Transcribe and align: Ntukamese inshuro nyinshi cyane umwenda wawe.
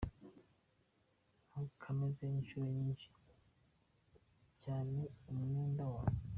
Ntukamese 1.47 2.23
inshuro 2.39 2.65
nyinshi 2.77 3.09
cyane 4.63 4.99
umwenda 5.31 5.83
wawe. 5.93 6.17